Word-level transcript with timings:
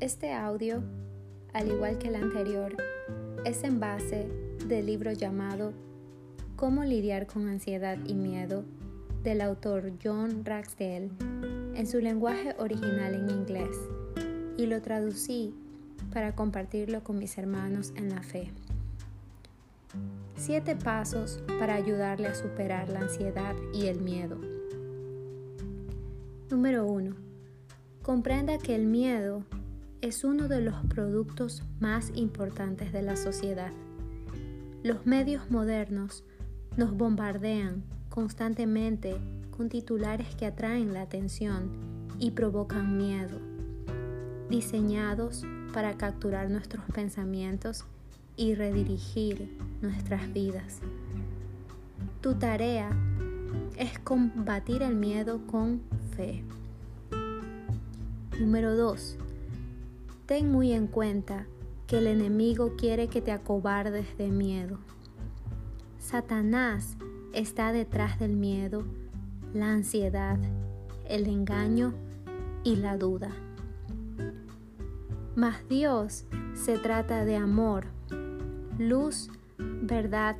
Este 0.00 0.32
audio, 0.32 0.82
al 1.52 1.68
igual 1.68 1.98
que 1.98 2.08
el 2.08 2.14
anterior, 2.14 2.74
es 3.44 3.62
en 3.64 3.80
base 3.80 4.26
del 4.66 4.86
libro 4.86 5.12
llamado 5.12 5.74
Cómo 6.56 6.84
lidiar 6.84 7.26
con 7.26 7.46
ansiedad 7.48 7.98
y 8.06 8.14
miedo 8.14 8.64
del 9.22 9.42
autor 9.42 9.92
John 10.02 10.42
Ragsdale 10.46 11.10
en 11.74 11.86
su 11.86 12.00
lenguaje 12.00 12.56
original 12.58 13.14
en 13.14 13.28
inglés 13.28 13.76
y 14.56 14.64
lo 14.64 14.80
traducí 14.80 15.52
para 16.14 16.34
compartirlo 16.34 17.04
con 17.04 17.18
mis 17.18 17.36
hermanos 17.36 17.92
en 17.94 18.08
la 18.08 18.22
fe. 18.22 18.50
Siete 20.34 20.76
pasos 20.76 21.42
para 21.58 21.74
ayudarle 21.74 22.28
a 22.28 22.34
superar 22.34 22.88
la 22.88 23.00
ansiedad 23.00 23.54
y 23.74 23.88
el 23.88 24.00
miedo. 24.00 24.40
Número 26.48 26.86
1. 26.86 27.14
Comprenda 28.00 28.56
que 28.56 28.74
el 28.74 28.86
miedo 28.86 29.44
es 30.02 30.24
uno 30.24 30.48
de 30.48 30.62
los 30.62 30.74
productos 30.86 31.62
más 31.78 32.10
importantes 32.14 32.92
de 32.92 33.02
la 33.02 33.16
sociedad. 33.16 33.70
Los 34.82 35.04
medios 35.04 35.50
modernos 35.50 36.24
nos 36.76 36.96
bombardean 36.96 37.84
constantemente 38.08 39.16
con 39.50 39.68
titulares 39.68 40.34
que 40.36 40.46
atraen 40.46 40.94
la 40.94 41.02
atención 41.02 41.70
y 42.18 42.30
provocan 42.30 42.96
miedo, 42.96 43.38
diseñados 44.48 45.44
para 45.74 45.98
capturar 45.98 46.50
nuestros 46.50 46.82
pensamientos 46.94 47.84
y 48.36 48.54
redirigir 48.54 49.54
nuestras 49.82 50.32
vidas. 50.32 50.80
Tu 52.22 52.34
tarea 52.34 52.90
es 53.76 53.98
combatir 53.98 54.82
el 54.82 54.96
miedo 54.96 55.46
con 55.46 55.82
fe. 56.16 56.42
Número 58.38 58.74
2. 58.74 59.18
Ten 60.30 60.48
muy 60.48 60.70
en 60.70 60.86
cuenta 60.86 61.48
que 61.88 61.98
el 61.98 62.06
enemigo 62.06 62.76
quiere 62.76 63.08
que 63.08 63.20
te 63.20 63.32
acobardes 63.32 64.16
de 64.16 64.28
miedo. 64.28 64.78
Satanás 65.98 66.96
está 67.32 67.72
detrás 67.72 68.20
del 68.20 68.36
miedo, 68.36 68.84
la 69.52 69.72
ansiedad, 69.72 70.38
el 71.08 71.26
engaño 71.26 71.94
y 72.62 72.76
la 72.76 72.96
duda. 72.96 73.32
Mas 75.34 75.68
Dios 75.68 76.26
se 76.54 76.78
trata 76.78 77.24
de 77.24 77.34
amor, 77.34 77.86
luz, 78.78 79.30
verdad 79.58 80.36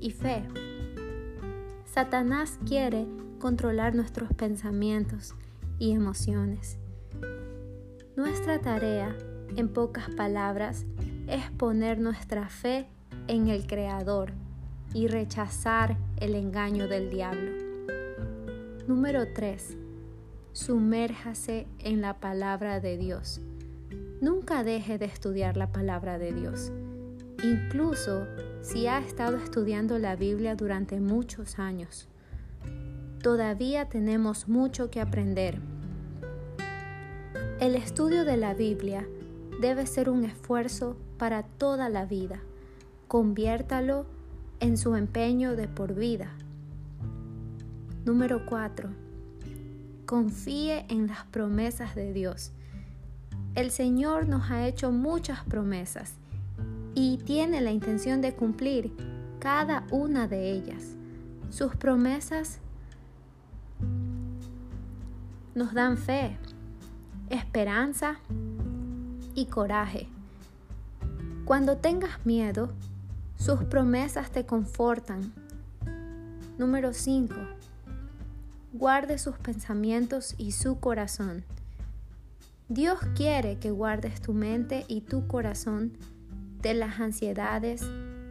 y 0.00 0.10
fe. 0.10 0.44
Satanás 1.86 2.58
quiere 2.68 3.06
controlar 3.38 3.94
nuestros 3.94 4.34
pensamientos 4.34 5.34
y 5.78 5.92
emociones. 5.92 6.76
Nuestra 8.16 8.58
tarea, 8.58 9.16
en 9.56 9.68
pocas 9.68 10.10
palabras, 10.14 10.86
es 11.26 11.50
poner 11.52 11.98
nuestra 11.98 12.48
fe 12.48 12.86
en 13.28 13.48
el 13.48 13.66
Creador 13.66 14.32
y 14.94 15.06
rechazar 15.06 15.96
el 16.16 16.34
engaño 16.34 16.88
del 16.88 17.10
diablo. 17.10 17.52
Número 18.86 19.32
3. 19.32 19.76
Sumérjase 20.52 21.66
en 21.78 22.00
la 22.00 22.18
palabra 22.18 22.80
de 22.80 22.96
Dios. 22.96 23.40
Nunca 24.20 24.64
deje 24.64 24.98
de 24.98 25.06
estudiar 25.06 25.56
la 25.56 25.70
palabra 25.72 26.18
de 26.18 26.32
Dios. 26.32 26.72
Incluso 27.42 28.26
si 28.60 28.86
ha 28.86 28.98
estado 28.98 29.36
estudiando 29.36 29.98
la 29.98 30.16
Biblia 30.16 30.56
durante 30.56 31.00
muchos 31.00 31.58
años. 31.58 32.08
Todavía 33.22 33.88
tenemos 33.88 34.48
mucho 34.48 34.90
que 34.90 35.00
aprender. 35.00 35.60
El 37.60 37.74
estudio 37.76 38.24
de 38.24 38.36
la 38.36 38.54
Biblia 38.54 39.06
debe 39.60 39.86
ser 39.86 40.08
un 40.08 40.24
esfuerzo 40.24 40.96
para 41.18 41.42
toda 41.42 41.88
la 41.88 42.06
vida. 42.06 42.40
Conviértalo 43.08 44.06
en 44.58 44.76
su 44.76 44.96
empeño 44.96 45.54
de 45.54 45.68
por 45.68 45.94
vida. 45.94 46.30
Número 48.04 48.46
4. 48.46 48.88
Confíe 50.06 50.86
en 50.88 51.06
las 51.06 51.24
promesas 51.26 51.94
de 51.94 52.12
Dios. 52.12 52.52
El 53.54 53.70
Señor 53.70 54.28
nos 54.28 54.50
ha 54.50 54.66
hecho 54.66 54.92
muchas 54.92 55.44
promesas 55.44 56.14
y 56.94 57.18
tiene 57.18 57.60
la 57.60 57.70
intención 57.70 58.20
de 58.20 58.34
cumplir 58.34 58.92
cada 59.38 59.84
una 59.90 60.26
de 60.26 60.52
ellas. 60.52 60.96
Sus 61.50 61.76
promesas 61.76 62.58
nos 65.54 65.74
dan 65.74 65.98
fe, 65.98 66.38
esperanza 67.28 68.20
y 69.34 69.46
coraje. 69.46 70.08
Cuando 71.44 71.76
tengas 71.76 72.24
miedo, 72.24 72.72
sus 73.36 73.64
promesas 73.64 74.30
te 74.30 74.46
confortan. 74.46 75.32
Número 76.58 76.92
5. 76.92 77.34
Guarde 78.72 79.18
sus 79.18 79.36
pensamientos 79.38 80.34
y 80.38 80.52
su 80.52 80.78
corazón. 80.78 81.44
Dios 82.68 83.00
quiere 83.16 83.58
que 83.58 83.72
guardes 83.72 84.20
tu 84.20 84.32
mente 84.32 84.84
y 84.86 85.00
tu 85.00 85.26
corazón 85.26 85.96
de 86.62 86.74
las 86.74 87.00
ansiedades 87.00 87.84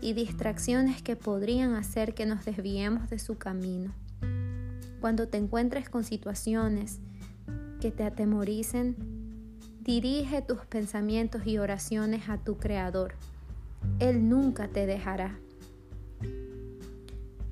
y 0.00 0.12
distracciones 0.12 1.02
que 1.02 1.16
podrían 1.16 1.74
hacer 1.74 2.14
que 2.14 2.26
nos 2.26 2.44
desviemos 2.44 3.10
de 3.10 3.18
su 3.18 3.38
camino. 3.38 3.92
Cuando 5.00 5.26
te 5.28 5.38
encuentres 5.38 5.88
con 5.88 6.04
situaciones 6.04 7.00
que 7.80 7.90
te 7.90 8.04
atemoricen, 8.04 9.19
dirige 9.80 10.42
tus 10.42 10.58
pensamientos 10.66 11.46
y 11.46 11.58
oraciones 11.58 12.28
a 12.28 12.36
tu 12.38 12.58
Creador. 12.58 13.14
Él 13.98 14.28
nunca 14.28 14.68
te 14.68 14.86
dejará. 14.86 15.38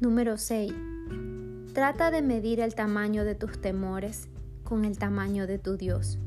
Número 0.00 0.36
6. 0.36 0.72
Trata 1.72 2.10
de 2.10 2.22
medir 2.22 2.60
el 2.60 2.74
tamaño 2.74 3.24
de 3.24 3.34
tus 3.34 3.60
temores 3.60 4.28
con 4.64 4.84
el 4.84 4.98
tamaño 4.98 5.46
de 5.46 5.58
tu 5.58 5.76
Dios. 5.76 6.18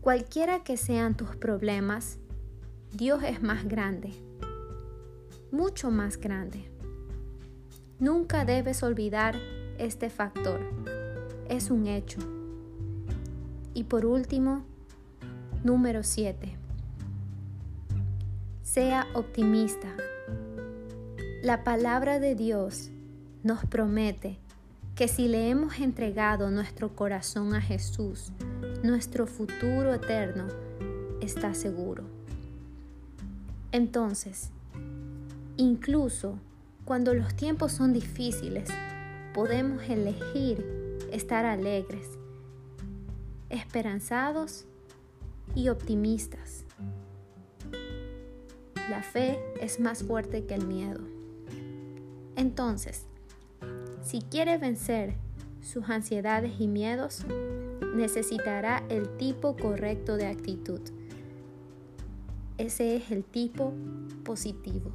Cualquiera 0.00 0.62
que 0.62 0.76
sean 0.76 1.16
tus 1.16 1.34
problemas, 1.36 2.18
Dios 2.92 3.22
es 3.24 3.42
más 3.42 3.66
grande, 3.66 4.12
mucho 5.50 5.90
más 5.90 6.18
grande. 6.18 6.70
Nunca 7.98 8.44
debes 8.44 8.82
olvidar 8.82 9.36
este 9.78 10.08
factor. 10.08 10.60
Es 11.48 11.70
un 11.70 11.86
hecho. 11.86 12.20
Y 13.74 13.84
por 13.84 14.06
último, 14.06 14.64
número 15.62 16.02
7. 16.02 16.56
Sea 18.62 19.06
optimista. 19.14 19.88
La 21.42 21.64
palabra 21.64 22.18
de 22.18 22.34
Dios 22.34 22.90
nos 23.42 23.64
promete 23.66 24.38
que 24.94 25.06
si 25.06 25.28
le 25.28 25.50
hemos 25.50 25.78
entregado 25.78 26.50
nuestro 26.50 26.94
corazón 26.96 27.54
a 27.54 27.60
Jesús, 27.60 28.32
nuestro 28.82 29.26
futuro 29.26 29.92
eterno 29.92 30.46
está 31.20 31.52
seguro. 31.52 32.04
Entonces, 33.72 34.50
incluso 35.56 36.38
cuando 36.86 37.12
los 37.12 37.34
tiempos 37.34 37.72
son 37.72 37.92
difíciles, 37.92 38.70
podemos 39.34 39.82
elegir 39.88 40.98
estar 41.12 41.44
alegres, 41.44 42.06
esperanzados 43.50 44.66
y 45.54 45.68
optimistas. 45.68 46.64
La 48.88 49.02
fe 49.02 49.38
es 49.60 49.80
más 49.80 50.02
fuerte 50.02 50.44
que 50.46 50.54
el 50.54 50.66
miedo. 50.66 51.00
Entonces, 52.36 53.06
si 54.02 54.22
quiere 54.22 54.58
vencer 54.58 55.14
sus 55.60 55.88
ansiedades 55.88 56.60
y 56.60 56.68
miedos, 56.68 57.24
necesitará 57.94 58.84
el 58.88 59.16
tipo 59.16 59.56
correcto 59.56 60.16
de 60.16 60.26
actitud 60.26 60.80
ese 62.60 62.94
es 62.96 63.10
el 63.10 63.24
tipo 63.24 63.72
positivo. 64.22 64.90